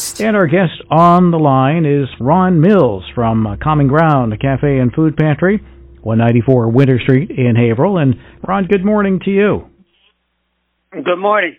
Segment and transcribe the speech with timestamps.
[0.00, 0.20] West.
[0.20, 4.92] And our guest on the line is Ron Mills from uh, Common Ground, cafe and
[4.92, 5.58] food pantry,
[6.02, 7.98] 194 Winter Street in Haverhill.
[7.98, 8.14] And
[8.46, 9.68] Ron, good morning to you.
[10.92, 11.56] Good morning.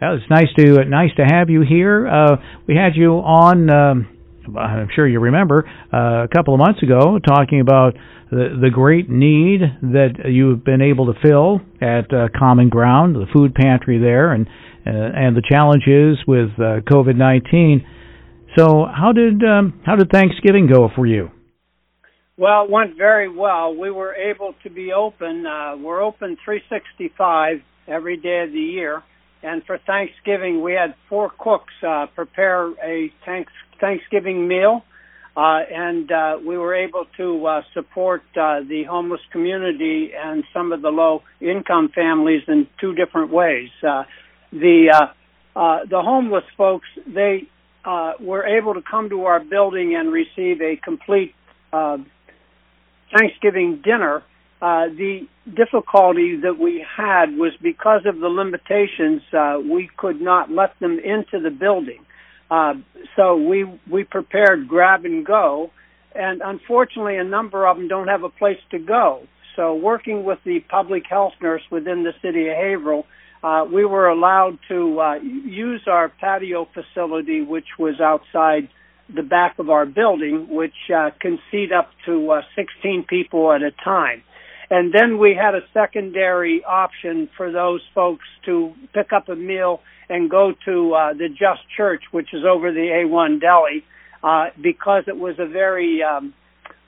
[0.00, 2.06] Well, it's nice to nice to have you here.
[2.06, 2.36] Uh,
[2.66, 3.70] we had you on.
[3.70, 4.16] Um,
[4.56, 7.94] I'm sure you remember uh, a couple of months ago talking about
[8.30, 13.26] the, the great need that you've been able to fill at uh, Common Ground, the
[13.32, 14.50] food pantry there, and uh,
[14.84, 17.84] and the challenges with uh, COVID-19.
[18.56, 21.30] So, how did um, how did Thanksgiving go for you?
[22.36, 23.76] Well, it went very well.
[23.76, 25.46] We were able to be open.
[25.46, 29.02] Uh, we're open 365 every day of the year
[29.42, 34.84] and for Thanksgiving, we had four cooks uh, prepare a thanks, Thanksgiving meal,
[35.36, 40.72] uh, and uh, we were able to uh, support uh, the homeless community and some
[40.72, 43.70] of the low-income families in two different ways.
[43.86, 44.02] Uh,
[44.52, 47.46] the uh, uh, the homeless folks they
[47.84, 51.34] uh, were able to come to our building and receive a complete
[51.72, 51.98] uh,
[53.16, 54.22] Thanksgiving dinner
[54.62, 60.50] uh, the difficulty that we had was because of the limitations, uh, we could not
[60.50, 62.04] let them into the building.
[62.50, 62.74] Uh,
[63.16, 65.70] so we we prepared grab and go,
[66.14, 69.22] and unfortunately, a number of them don't have a place to go.
[69.56, 73.06] So working with the public health nurse within the city of Haverhill,
[73.42, 78.68] uh, we were allowed to uh, use our patio facility, which was outside
[79.14, 83.62] the back of our building, which uh, can seat up to uh, 16 people at
[83.62, 84.22] a time.
[84.68, 89.80] And then we had a secondary option for those folks to pick up a meal
[90.08, 93.84] and go to uh, the Just Church, which is over the A1 Deli,
[94.22, 96.34] uh, because it was a very um,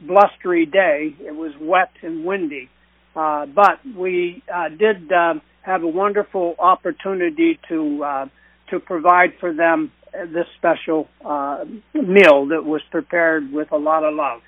[0.00, 1.14] blustery day.
[1.20, 2.69] It was wet and windy.
[3.15, 8.27] Uh, but we uh, did uh, have a wonderful opportunity to uh,
[8.71, 14.15] to provide for them this special uh, meal that was prepared with a lot of
[14.15, 14.41] love.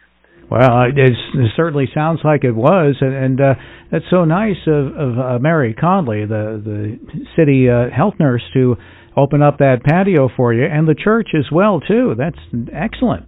[0.51, 3.55] Well, it, it certainly sounds like it was, and, and uh,
[3.91, 6.98] that's so nice of, of uh, Mary Conley, the the
[7.36, 8.77] city uh, health nurse, to
[9.17, 12.14] open up that patio for you, and the church as well too.
[12.19, 12.39] That's
[12.73, 13.27] excellent.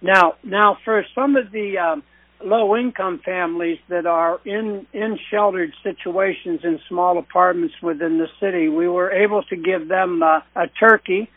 [0.00, 2.02] Now, now for some of the um,
[2.44, 8.68] low income families that are in in sheltered situations in small apartments within the city,
[8.68, 11.30] we were able to give them uh, a turkey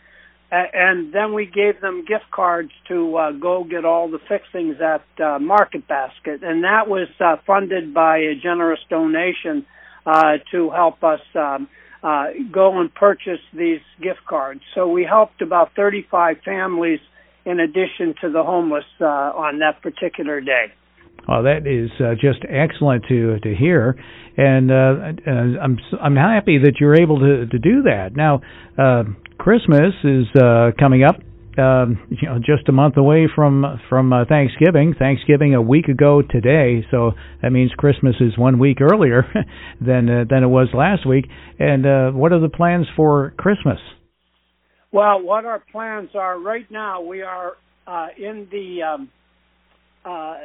[0.50, 5.04] and then we gave them gift cards to uh, go get all the fixings at
[5.22, 9.66] uh, Market Basket, and that was uh, funded by a generous donation
[10.06, 11.68] uh, to help us um,
[12.02, 14.62] uh, go and purchase these gift cards.
[14.74, 17.00] So we helped about 35 families
[17.44, 20.72] in addition to the homeless uh, on that particular day.
[21.28, 23.94] Well, that is uh, just excellent to to hear,
[24.38, 25.30] and uh,
[25.62, 28.16] I'm I'm happy that you're able to to do that.
[28.16, 28.40] Now,
[28.78, 29.04] uh,
[29.36, 31.16] Christmas is uh, coming up.
[31.58, 34.94] Um, you know, just a month away from from uh, Thanksgiving.
[34.98, 37.12] Thanksgiving a week ago today, so
[37.42, 39.24] that means Christmas is one week earlier
[39.84, 41.26] than uh, than it was last week.
[41.58, 43.78] And uh, what are the plans for Christmas?
[44.92, 47.52] Well, what our plans are right now, we are
[47.86, 49.10] uh, in the um,
[50.08, 50.36] uh,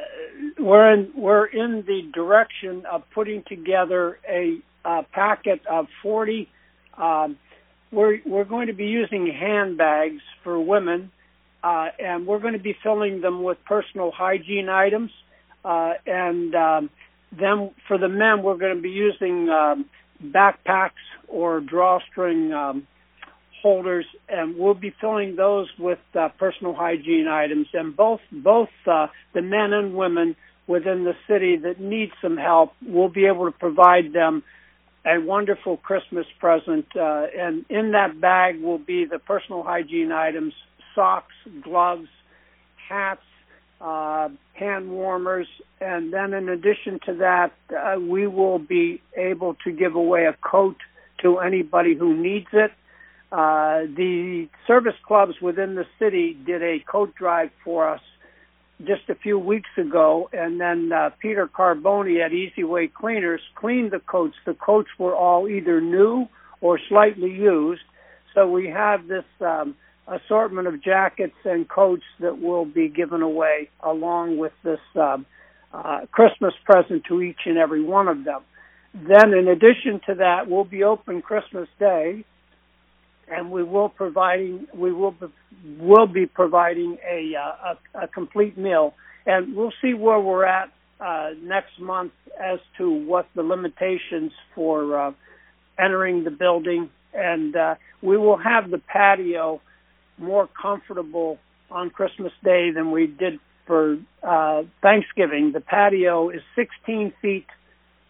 [0.58, 6.48] we're in we're in the direction of putting together a, a packet of 40
[6.98, 7.38] um,
[7.94, 11.10] we're we're going to be using handbags for women,
[11.62, 15.10] uh, and we're going to be filling them with personal hygiene items.
[15.64, 16.90] Uh, and um,
[17.32, 19.86] then for the men, we're going to be using um,
[20.22, 20.90] backpacks
[21.28, 22.86] or drawstring um,
[23.64, 27.66] holders, and we'll be filling those with uh, personal hygiene items.
[27.72, 30.36] And both both uh, the men and women
[30.66, 34.42] within the city that need some help, we'll be able to provide them
[35.06, 36.86] a wonderful Christmas present.
[36.94, 40.52] Uh, and in that bag will be the personal hygiene items,
[40.94, 42.08] socks, gloves,
[42.88, 43.28] hats,
[43.80, 45.48] uh, hand warmers,
[45.80, 50.36] and then in addition to that, uh, we will be able to give away a
[50.48, 50.76] coat
[51.22, 52.72] to anybody who needs it.
[53.34, 58.00] Uh, the service clubs within the city did a coat drive for us
[58.86, 63.90] just a few weeks ago, and then uh, Peter Carboni at Easy Way Cleaners cleaned
[63.90, 64.36] the coats.
[64.46, 66.28] The coats were all either new
[66.60, 67.82] or slightly used.
[68.34, 69.74] So we have this um,
[70.06, 75.26] assortment of jackets and coats that will be given away along with this um,
[75.72, 78.42] uh, Christmas present to each and every one of them.
[78.94, 82.24] Then, in addition to that, we'll be open Christmas Day
[83.28, 85.26] and we will providing we will be,
[85.78, 88.94] will be providing a, uh, a, a complete meal,
[89.26, 94.98] and we'll see where we're at uh, next month as to what the limitations for
[94.98, 95.12] uh,
[95.78, 99.60] entering the building, and uh, we will have the patio
[100.18, 101.38] more comfortable
[101.70, 105.52] on Christmas Day than we did for uh, Thanksgiving.
[105.52, 107.46] The patio is 16 feet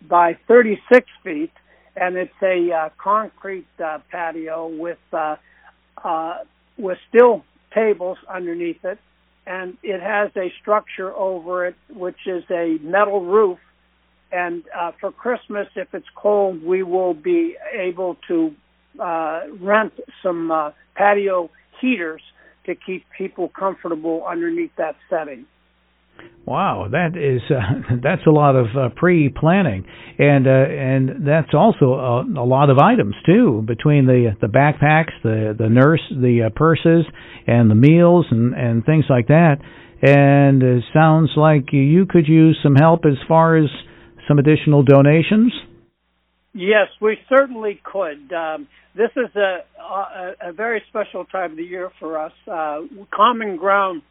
[0.06, 1.52] by 36 feet,
[1.96, 5.36] and it's a uh, concrete uh, patio with uh,
[6.02, 6.38] uh,
[6.76, 7.44] with steel
[7.74, 8.98] tables underneath it,
[9.46, 13.58] and it has a structure over it which is a metal roof.
[14.32, 18.54] And uh, for Christmas, if it's cold, we will be able to
[18.98, 19.92] uh, rent
[20.22, 21.50] some uh, patio
[21.80, 22.22] heaters
[22.66, 25.46] to keep people comfortable underneath that setting.
[26.46, 29.86] Wow, that is uh, that's a lot of uh, pre-planning,
[30.18, 35.12] and uh, and that's also a, a lot of items too between the the backpacks,
[35.22, 37.06] the the nurse, the uh, purses,
[37.46, 39.56] and the meals and and things like that.
[40.02, 43.70] And it sounds like you could use some help as far as
[44.28, 45.52] some additional donations.
[46.52, 48.32] Yes, we certainly could.
[48.32, 52.32] Um, this is a, a, a very special time of the year for us.
[52.46, 52.82] Uh,
[53.12, 54.02] Common Ground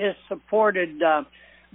[0.00, 1.24] is supported uh,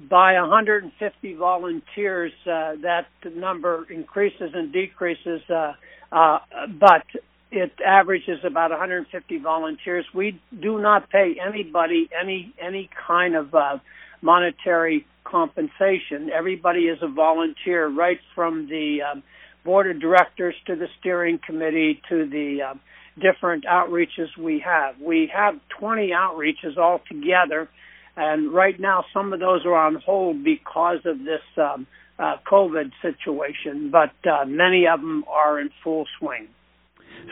[0.10, 2.32] by 150 volunteers.
[2.46, 5.74] Uh, that number increases and decreases, uh,
[6.12, 6.40] uh,
[6.80, 7.04] but
[7.52, 10.06] it averages about 150 volunteers.
[10.14, 13.78] We do not pay anybody any any kind of uh,
[14.22, 16.30] monetary compensation.
[16.34, 19.24] Everybody is a volunteer, right from the um,
[19.64, 22.74] board of directors to the steering committee to the uh,
[23.20, 25.00] different outreaches we have.
[25.00, 27.70] We have 20 outreaches altogether
[28.18, 32.92] and right now some of those are on hold because of this um, uh, COVID
[33.02, 36.48] situation, but uh, many of them are in full swing.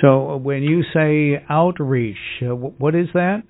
[0.01, 3.44] So when you say outreach, uh, what is that?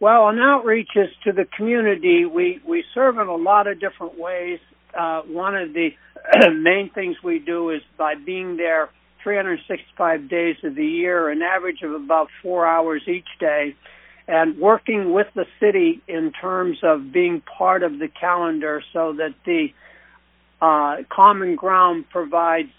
[0.00, 2.24] Well, an outreach is to the community.
[2.24, 4.58] We we serve in a lot of different ways.
[4.98, 5.90] Uh, one of the
[6.50, 8.90] main things we do is by being there
[9.22, 13.74] 365 days of the year, an average of about four hours each day
[14.26, 19.34] and working with the city in terms of being part of the calendar so that
[19.44, 19.68] the
[20.62, 22.70] uh, common ground provides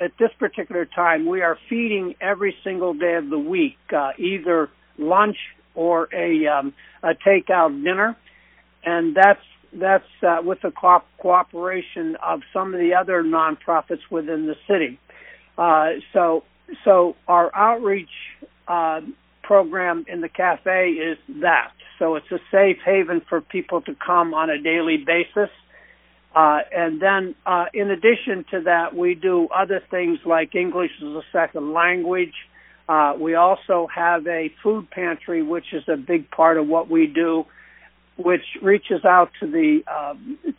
[0.00, 4.70] at this particular time we are feeding every single day of the week uh, either
[4.98, 5.36] lunch
[5.76, 8.16] or a um, a takeout dinner.
[8.84, 9.42] And that's
[9.72, 14.98] that's uh, with the co- cooperation of some of the other nonprofits within the city.
[15.56, 16.44] Uh, so
[16.84, 18.10] so our outreach
[18.66, 19.00] uh,
[19.46, 21.70] program in the cafe is that.
[21.98, 25.50] So it's a safe haven for people to come on a daily basis.
[26.34, 31.08] Uh, and then, uh, in addition to that, we do other things like English as
[31.08, 32.34] a second language.
[32.88, 37.06] Uh, we also have a food pantry, which is a big part of what we
[37.06, 37.46] do,
[38.16, 40.14] which reaches out to the uh,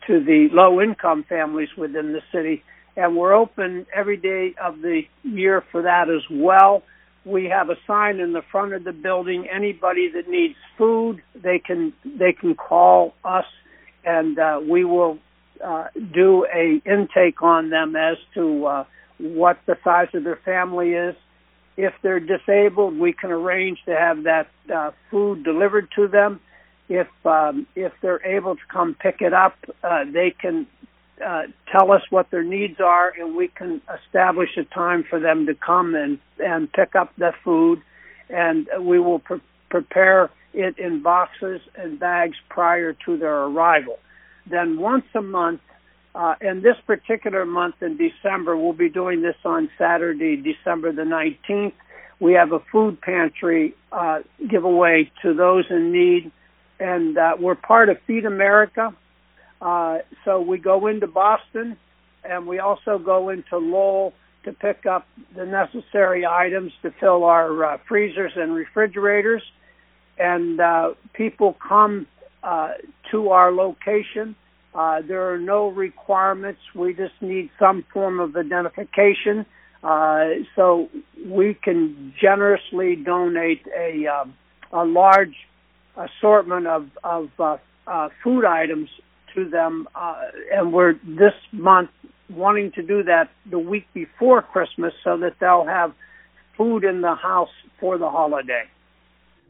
[0.06, 2.64] to the low income families within the city.
[2.96, 6.82] And we're open every day of the year for that as well
[7.28, 9.46] we have a sign in the front of the building.
[9.48, 13.44] Anybody that needs food, they can they can call us,
[14.04, 15.18] and uh, we will
[15.64, 18.84] uh, do a intake on them as to uh,
[19.18, 21.14] what the size of their family is.
[21.76, 26.40] If they're disabled, we can arrange to have that uh, food delivered to them.
[26.88, 29.54] If um, if they're able to come pick it up,
[29.84, 30.66] uh, they can
[31.24, 35.46] uh, tell us what their needs are, and we can establish a time for them
[35.46, 37.82] to come and and pick up the food,
[38.28, 43.98] and we will pre- prepare it in boxes and bags prior to their arrival.
[44.46, 45.60] Then once a month,
[46.14, 51.02] uh, and this particular month in December, we'll be doing this on Saturday, December the
[51.02, 51.74] 19th.
[52.20, 56.32] We have a food pantry uh, giveaway to those in need,
[56.80, 58.94] and uh, we're part of Feed America
[59.60, 61.76] uh, so we go into Boston
[62.24, 64.12] and we also go into Lowell
[64.44, 69.42] to pick up the necessary items to fill our uh, freezers and refrigerators.
[70.18, 72.06] And uh, people come
[72.42, 72.72] uh,
[73.10, 74.36] to our location.
[74.74, 76.60] Uh, there are no requirements.
[76.74, 79.44] We just need some form of identification.
[79.82, 80.88] Uh, so
[81.24, 84.24] we can generously donate a, uh,
[84.72, 85.34] a large
[85.96, 88.88] assortment of, of uh, uh, food items
[89.34, 90.14] to them, uh,
[90.52, 91.90] and we're this month
[92.30, 95.92] wanting to do that the week before Christmas so that they'll have
[96.56, 97.48] food in the house
[97.80, 98.64] for the holiday.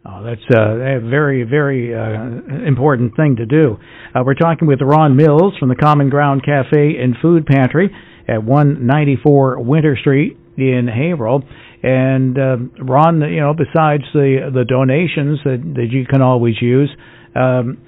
[0.07, 3.77] Oh, that's a very, very uh, important thing to do.
[4.15, 7.91] Uh, we're talking with Ron Mills from the Common Ground Cafe and Food Pantry
[8.29, 11.43] at 194 Winter Street in Haverhill.
[11.83, 16.91] And uh, Ron, you know, besides the the donations that that you can always use,
[17.37, 17.79] um,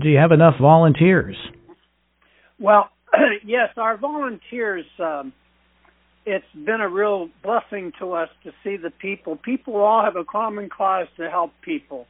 [0.00, 1.36] do you have enough volunteers?
[2.58, 2.90] Well,
[3.44, 5.32] yes, our volunteers um,
[6.26, 9.36] it's been a real blessing to us to see the people.
[9.36, 12.06] People all have a common cause to help people,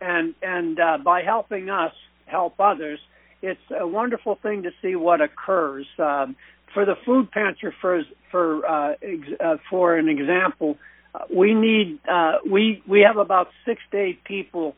[0.00, 1.92] and and uh, by helping us
[2.26, 3.00] help others,
[3.40, 5.86] it's a wonderful thing to see what occurs.
[5.98, 6.36] Um,
[6.74, 10.76] for the food pantry, for for uh, ex- uh, for an example,
[11.14, 14.76] uh, we need uh, we we have about six to eight people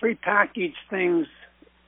[0.00, 1.26] prepackage things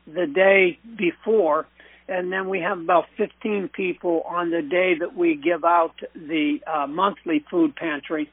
[0.07, 1.67] the day before
[2.09, 6.59] and then we have about 15 people on the day that we give out the
[6.67, 8.31] uh, monthly food pantry,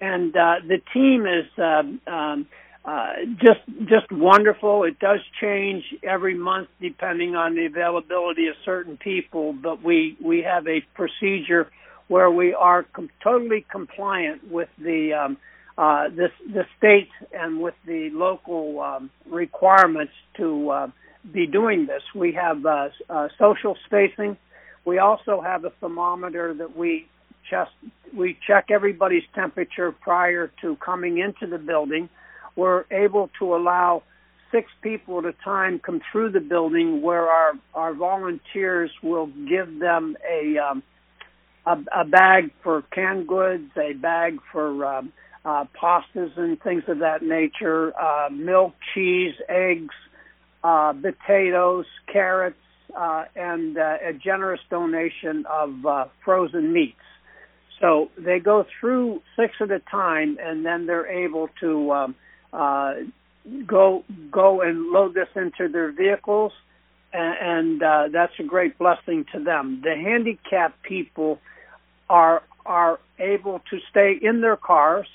[0.00, 2.46] and uh, the team is uh, um,
[2.84, 4.84] uh, just just wonderful.
[4.84, 10.42] It does change every month depending on the availability of certain people, but we we
[10.42, 11.70] have a procedure
[12.08, 15.36] where we are com- totally compliant with the um,
[15.76, 20.86] uh, this the state and with the local um, requirements to uh,
[21.32, 22.02] be doing this.
[22.14, 24.36] We have uh, uh, social spacing.
[24.84, 27.06] We also have a thermometer that we
[27.50, 27.70] just
[28.16, 32.08] we check everybody's temperature prior to coming into the building.
[32.56, 34.02] We're able to allow
[34.50, 39.78] six people at a time come through the building where our our volunteers will give
[39.78, 40.82] them a um,
[41.66, 45.12] a, a bag for canned goods, a bag for um,
[45.44, 49.94] uh, pastas and things of that nature, uh, milk, cheese, eggs,
[50.62, 52.56] uh, potatoes, carrots,
[52.96, 56.96] uh, and uh, a generous donation of uh, frozen meats.
[57.80, 62.14] So they go through six at a time, and then they're able to um,
[62.52, 62.94] uh,
[63.66, 66.52] go go and load this into their vehicles,
[67.12, 69.80] and, and uh, that's a great blessing to them.
[69.82, 71.38] The handicapped people
[72.10, 75.06] are are able to stay in their cars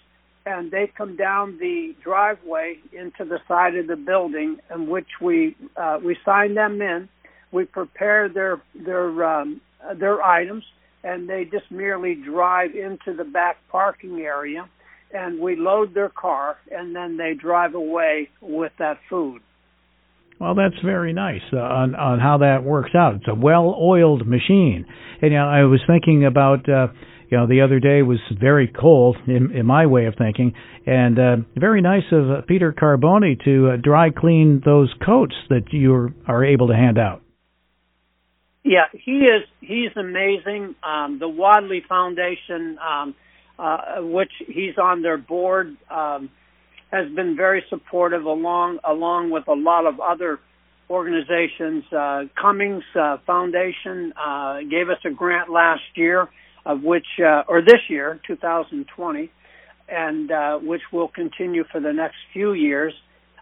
[0.46, 5.56] and they come down the driveway into the side of the building in which we
[5.76, 7.10] uh, we sign them in.
[7.52, 9.62] We prepare their their um,
[10.00, 10.64] their items,
[11.04, 14.70] and they just merely drive into the back parking area,
[15.14, 19.42] and we load their car, and then they drive away with that food.
[20.40, 23.16] Well, that's very nice uh, on on how that works out.
[23.16, 24.86] It's a well-oiled machine,
[25.22, 26.70] and I was thinking about.
[26.70, 26.88] Uh,
[27.30, 30.54] you know, the other day was very cold in, in my way of thinking,
[30.86, 35.72] and uh, very nice of uh, Peter Carboni to uh, dry clean those coats that
[35.72, 37.22] you are able to hand out.
[38.64, 39.44] Yeah, he is.
[39.62, 40.76] He's amazing.
[40.84, 43.16] Um, the Wadley Foundation, um,
[43.60, 46.30] uh, which he's on their board, um,
[46.92, 50.40] has been very supportive, along along with a lot of other
[50.90, 51.84] organizations.
[51.92, 56.30] Uh, Cummings uh, Foundation uh, gave us a grant last year
[56.66, 59.32] of which, uh, or this year, 2020,
[59.88, 62.94] and uh, which will continue for the next few years.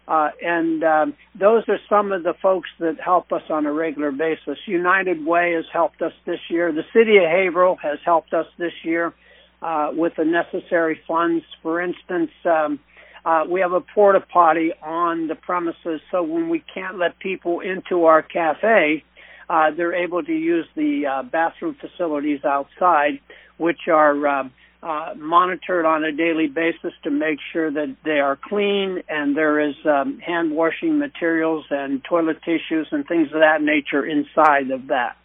[0.05, 4.11] Uh, and um, those are some of the folks that help us on a regular
[4.11, 4.57] basis.
[4.65, 6.73] United Way has helped us this year.
[6.73, 9.13] The City of Haverhill has helped us this year
[9.61, 11.45] uh, with the necessary funds.
[11.61, 12.79] For instance, um,
[13.25, 17.61] uh, we have a porta potty on the premises, so when we can't let people
[17.61, 19.05] into our cafe,
[19.49, 23.19] uh, they're able to use the uh, bathroom facilities outside,
[23.57, 24.49] which are uh,
[24.83, 29.59] uh, monitored on a daily basis to make sure that they are clean and there
[29.59, 34.87] is um, hand washing materials and toilet tissues and things of that nature inside of
[34.87, 35.15] that.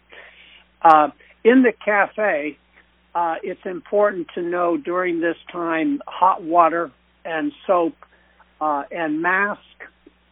[0.81, 1.09] Uh,
[1.43, 2.57] in the cafe,
[3.13, 6.91] uh, it's important to know during this time hot water
[7.25, 7.95] and soap
[8.61, 9.59] uh, and mask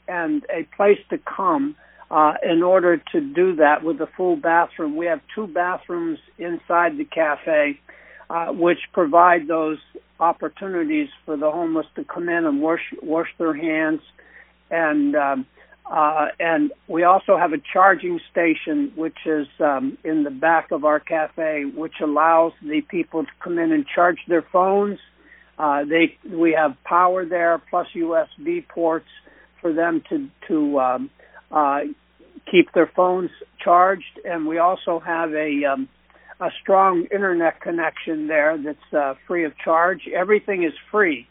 [0.08, 1.76] and a place to come
[2.10, 4.96] uh, in order to do that with a full bathroom.
[4.96, 7.80] We have two bathrooms inside the cafe,
[8.30, 9.80] uh, which provide those
[10.20, 14.02] opportunities for the homeless to come in and wash wash their hands,
[14.72, 15.46] and um,
[15.86, 20.86] uh, and we also have a charging station which is um, in the back of
[20.86, 25.00] our cafe, which allows the people to come in and charge their phones.
[25.60, 29.08] Uh, they we have power there plus USB ports
[29.62, 31.10] for them to to um,
[31.52, 31.80] uh,
[32.50, 33.30] keep their phones
[33.64, 35.88] charged, and we also have a um,
[36.40, 40.08] a strong internet connection there that's uh, free of charge.
[40.14, 41.28] Everything is free,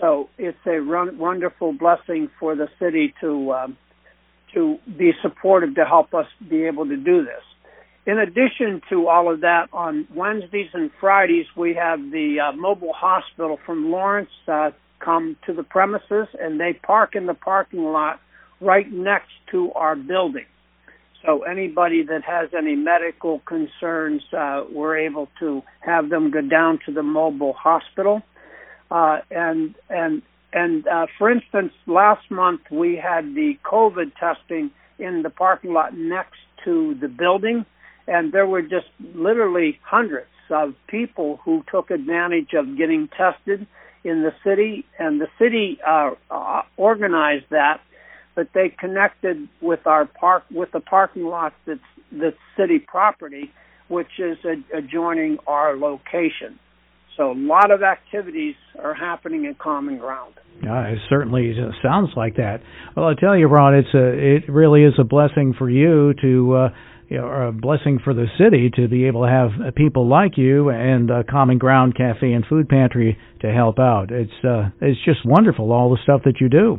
[0.00, 3.76] so it's a run- wonderful blessing for the city to um,
[4.54, 7.42] to be supportive to help us be able to do this.
[8.06, 12.94] In addition to all of that, on Wednesdays and Fridays we have the uh, mobile
[12.94, 18.20] hospital from Lawrence uh, come to the premises, and they park in the parking lot
[18.60, 20.46] right next to our building.
[21.24, 26.78] So anybody that has any medical concerns, uh, we're able to have them go down
[26.86, 28.22] to the mobile hospital.
[28.90, 35.22] Uh, and and and uh, for instance, last month we had the COVID testing in
[35.22, 37.64] the parking lot next to the building,
[38.06, 43.66] and there were just literally hundreds of people who took advantage of getting tested
[44.02, 47.80] in the city, and the city uh, uh, organized that.
[48.34, 51.80] But they connected with our park with the parking lot that's
[52.12, 53.52] the city property,
[53.88, 54.38] which is
[54.76, 56.58] adjoining our location.
[57.16, 60.34] So a lot of activities are happening in Common Ground.
[60.62, 62.60] Yeah, it certainly sounds like that.
[62.96, 66.54] Well, I tell you, Ron, it's a it really is a blessing for you to.
[66.54, 66.68] Uh,
[67.10, 70.70] you know, a blessing for the city to be able to have people like you
[70.70, 74.12] and uh, Common Ground Cafe and Food Pantry to help out.
[74.12, 76.78] It's uh, it's just wonderful all the stuff that you do.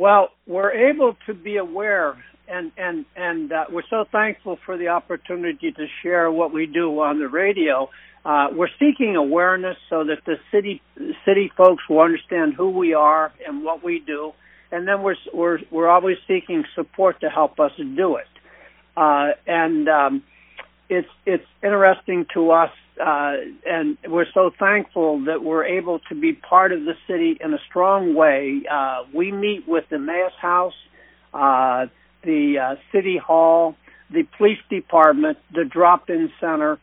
[0.00, 2.16] Well, we're able to be aware
[2.48, 7.00] and and and uh, we're so thankful for the opportunity to share what we do
[7.00, 7.90] on the radio.
[8.24, 10.80] Uh, we're seeking awareness so that the city
[11.26, 14.32] city folks will understand who we are and what we do,
[14.72, 18.32] and then we're we're we're always seeking support to help us do it.
[18.96, 20.22] Uh, and um,
[20.90, 22.70] it's it's interesting to us,
[23.00, 27.54] uh, and we're so thankful that we're able to be part of the city in
[27.54, 28.62] a strong way.
[28.70, 30.74] Uh, we meet with the mass house.
[31.32, 31.86] Uh,
[32.22, 33.76] the uh, city hall,
[34.10, 36.78] the police department, the drop-in center,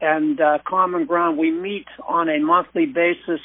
[0.00, 1.38] and uh, Common Ground.
[1.38, 3.40] We meet on a monthly basis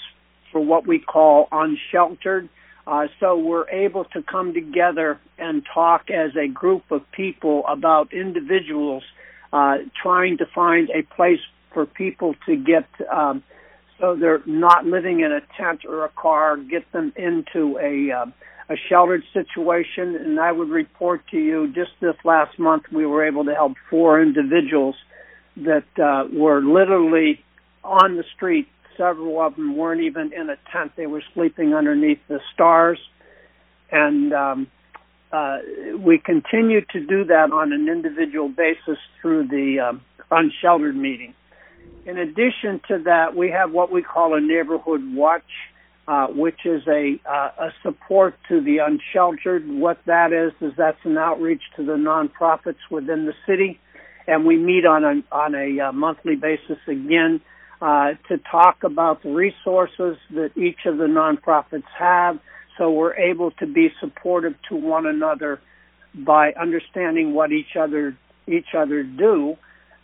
[0.52, 2.50] for what we call unsheltered.
[2.88, 8.14] Uh, so we're able to come together and talk as a group of people about
[8.14, 9.04] individuals
[9.56, 11.40] uh, trying to find a place
[11.74, 13.42] for people to get um,
[14.00, 18.26] so they're not living in a tent or a car, get them into a uh,
[18.68, 20.16] a sheltered situation.
[20.16, 23.74] And I would report to you just this last month, we were able to help
[23.90, 24.96] four individuals
[25.58, 27.42] that uh, were literally
[27.84, 28.68] on the street.
[28.98, 33.00] Several of them weren't even in a tent; they were sleeping underneath the stars.
[33.92, 34.68] And um,
[35.36, 35.58] uh,
[35.98, 40.02] we continue to do that on an individual basis through the um,
[40.32, 41.34] unsheltered meeting.
[42.06, 45.44] In addition to that, we have what we call a neighborhood watch
[46.08, 49.68] uh, which is a, uh, a support to the unsheltered.
[49.68, 53.80] What that is is that's an outreach to the nonprofits within the city,
[54.28, 57.42] and we meet on a on a uh, monthly basis again
[57.82, 62.40] uh, to talk about the resources that each of the nonprofits have.
[62.78, 65.60] So we're able to be supportive to one another
[66.14, 69.58] by understanding what each other each other do,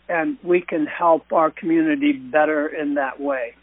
[0.08, 3.54] and we can help our community better in that way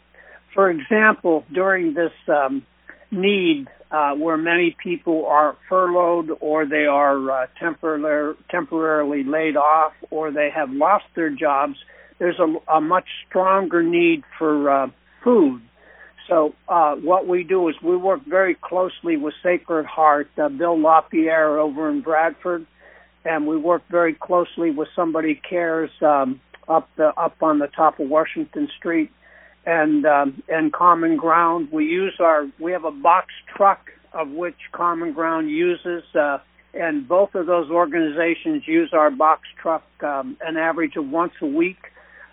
[0.54, 2.62] for example, during this um,
[3.10, 9.92] need uh, where many people are furloughed or they are uh, temporarily temporarily laid off
[10.10, 11.76] or they have lost their jobs,
[12.18, 14.86] there's a, a much stronger need for uh,
[15.24, 15.62] food.
[16.30, 20.80] So uh, what we do is we work very closely with Sacred Heart, uh, Bill
[20.80, 22.66] LaPierre over in Bradford,
[23.24, 27.98] and we work very closely with Somebody Cares um, up the up on the top
[27.98, 29.10] of Washington Street
[29.66, 31.68] and um, and Common Ground.
[31.72, 36.38] We use our we have a box truck of which Common Ground uses, uh,
[36.74, 41.46] and both of those organizations use our box truck um, an average of once a
[41.46, 41.90] week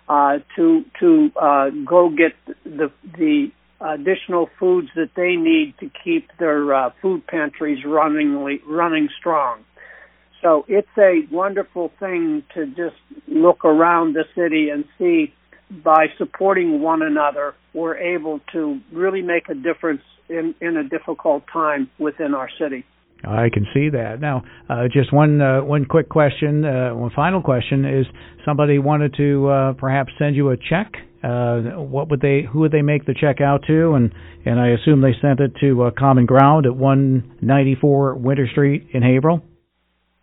[0.08, 2.32] uh, to to uh, go get
[2.64, 3.50] the the
[3.80, 9.64] additional foods that they need to keep their uh, food pantries running running strong.
[10.42, 15.34] So it's a wonderful thing to just look around the city and see
[15.70, 21.44] by supporting one another, we're able to really make a difference in, in a difficult
[21.52, 22.84] time within our city.
[23.24, 24.20] I can see that.
[24.20, 28.06] Now, uh, just one uh, one quick question, uh, one final question is:
[28.44, 30.92] somebody wanted to uh, perhaps send you a check.
[31.22, 32.42] Uh, what would they?
[32.42, 33.94] Who would they make the check out to?
[33.94, 34.12] And
[34.44, 39.02] and I assume they sent it to uh, Common Ground at 194 Winter Street in
[39.02, 39.42] Haverhill.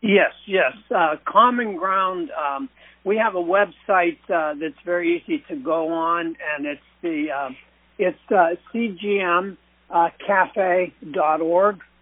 [0.01, 0.73] Yes, yes.
[0.95, 2.29] Uh, Common Ground.
[2.31, 2.69] Um,
[3.03, 7.49] we have a website uh, that's very easy to go on, and it's the uh,
[7.97, 9.57] it's uh, cgmcafe.org.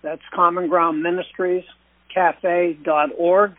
[0.01, 1.65] That's Common Ground Ministries
[2.13, 3.55] cafe.org,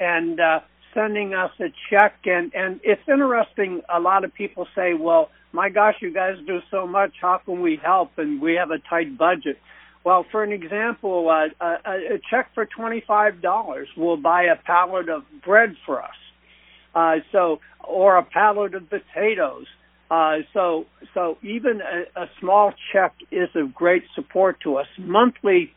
[0.00, 0.60] and uh,
[0.94, 2.14] sending us a check.
[2.24, 3.82] And and it's interesting.
[3.92, 7.12] A lot of people say, "Well, my gosh, you guys do so much.
[7.20, 9.58] How can we help?" And we have a tight budget.
[10.04, 15.08] Well, for an example, uh, a, a check for twenty-five dollars will buy a pallet
[15.08, 16.14] of bread for us
[16.94, 19.66] uh, so, or a pallet of potatoes.
[20.10, 24.86] Uh, so, so even a, a small check is of great support to us.
[24.98, 25.72] Monthly,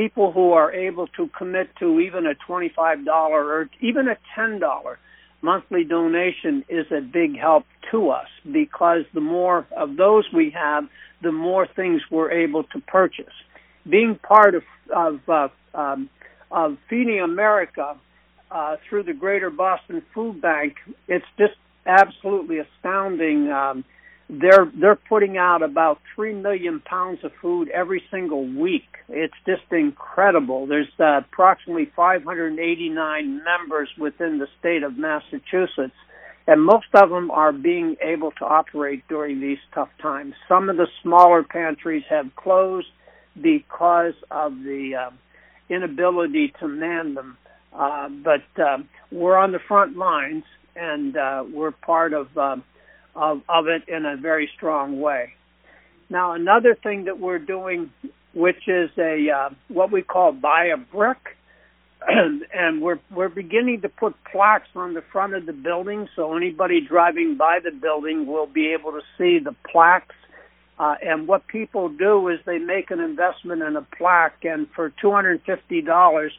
[0.00, 4.96] people who are able to commit to even a $25 or even a $10
[5.42, 10.84] monthly donation is a big help to us because the more of those we have,
[11.22, 13.34] the more things we're able to purchase.
[13.88, 14.62] Being part of
[14.94, 16.10] of, uh, um,
[16.50, 17.96] of Feeding America
[18.50, 21.54] uh, through the Greater Boston Food Bank, it's just
[21.86, 23.52] absolutely astounding.
[23.52, 23.84] Um,
[24.30, 28.84] they're they're putting out about three million pounds of food every single week.
[29.08, 30.66] It's just incredible.
[30.66, 35.96] There's uh, approximately 589 members within the state of Massachusetts,
[36.46, 40.34] and most of them are being able to operate during these tough times.
[40.48, 42.88] Some of the smaller pantries have closed
[43.40, 45.10] because of the uh,
[45.68, 47.36] inability to man them,
[47.72, 48.78] uh, but uh,
[49.10, 50.44] we're on the front lines
[50.76, 52.28] and uh, we're part of.
[52.38, 52.56] Uh,
[53.14, 55.34] of, of it in a very strong way.
[56.08, 57.92] Now, another thing that we're doing,
[58.34, 61.36] which is a uh, what we call buy a brick,
[62.08, 66.80] and we're we're beginning to put plaques on the front of the building, so anybody
[66.80, 70.14] driving by the building will be able to see the plaques.
[70.78, 74.92] Uh, and what people do is they make an investment in a plaque, and for
[75.00, 76.32] two hundred and fifty dollars,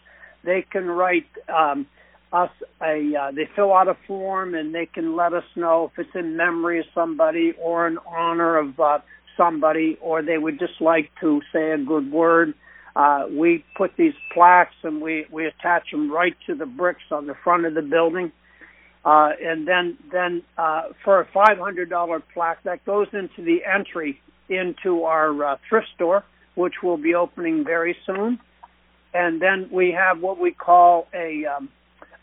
[0.44, 1.28] they can write.
[1.48, 1.88] Um,
[2.34, 2.50] us
[2.82, 6.16] a uh, they fill out a form and they can let us know if it's
[6.16, 9.00] in memory of somebody or in honor of uh,
[9.36, 12.54] somebody or they would just like to say a good word.
[12.96, 17.28] Uh, we put these plaques and we we attach them right to the bricks on
[17.28, 18.32] the front of the building.
[19.04, 23.60] Uh, and then then uh, for a five hundred dollar plaque that goes into the
[23.66, 26.24] entry into our uh, thrift store
[26.56, 28.40] which will be opening very soon.
[29.14, 31.70] And then we have what we call a um,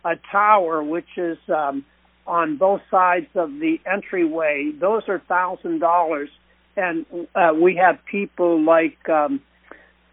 [0.09, 1.85] a tower which is um,
[2.27, 4.73] on both sides of the entryway.
[4.79, 6.31] Those are thousand dollars,
[6.77, 9.41] and uh, we have people like um,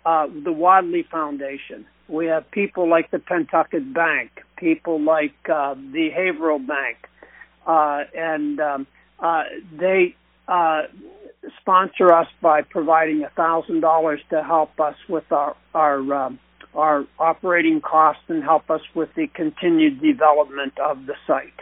[0.05, 1.86] uh, the Wadley Foundation.
[2.08, 6.97] We have people like the Pentucket Bank, people like uh, the Haverhill Bank,
[7.65, 8.88] uh, and um,
[9.19, 9.43] uh,
[9.77, 10.15] they
[10.47, 10.84] uh,
[11.62, 16.39] sponsor us by providing a thousand dollars to help us with our our um,
[16.75, 21.53] our operating costs and help us with the continued development of the site.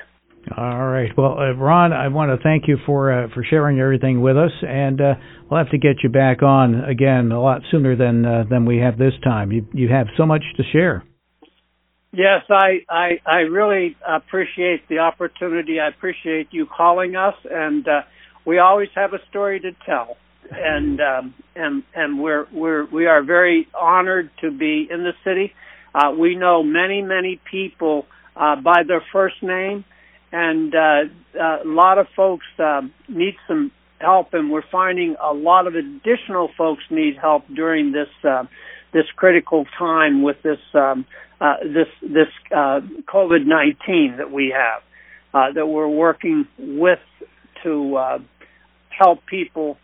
[0.57, 1.09] All right.
[1.17, 4.51] Well, uh, Ron, I want to thank you for uh, for sharing everything with us,
[4.61, 5.13] and uh,
[5.49, 8.77] we'll have to get you back on again a lot sooner than uh, than we
[8.77, 9.51] have this time.
[9.53, 11.03] You you have so much to share.
[12.11, 15.79] Yes, I I, I really appreciate the opportunity.
[15.79, 18.01] I appreciate you calling us, and uh,
[18.45, 20.17] we always have a story to tell
[20.51, 25.53] and um, and and we're we're we are very honored to be in the city.
[25.93, 29.85] Uh, we know many many people uh, by their first name,
[30.31, 31.03] and uh,
[31.39, 36.49] a lot of folks uh, need some help, and we're finding a lot of additional
[36.57, 38.43] folks need help during this uh,
[38.91, 41.05] this critical time with this um,
[41.39, 44.81] uh, this this uh, COVID nineteen that we have
[45.55, 46.99] that we're working with
[47.63, 48.19] to
[48.89, 49.77] help people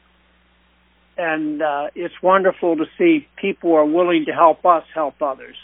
[1.20, 5.56] and uh, it's wonderful to see people are willing to help us help others.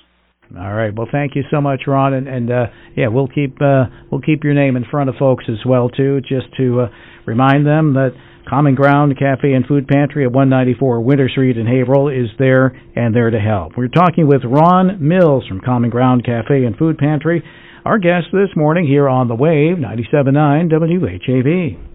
[0.56, 0.94] All right.
[0.94, 2.66] Well, thank you so much, Ron, and, and uh,
[2.96, 6.22] yeah, we'll keep uh, we'll keep your name in front of folks as well too,
[6.22, 6.88] just to uh,
[7.26, 8.12] remind them that
[8.48, 13.16] Common Ground Cafe and Food Pantry at 194 Winter Street in Haverhill is there and
[13.16, 13.72] there to help.
[13.76, 17.44] We're talking with Ron Mills from Common Ground Cafe and Food Pantry,
[17.84, 21.95] our guest this morning here on the Wave 97.9 WHAV.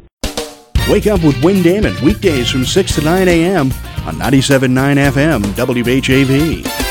[0.91, 3.67] Wake up with Win Damon weekdays from 6 to 9 a.m.
[4.07, 6.90] on 97.9 FM WHAV.